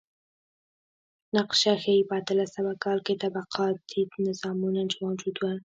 [1.37, 5.43] نقشه ښيي په اتلس سوه کال کې طبقاتي نظامونه موجود و.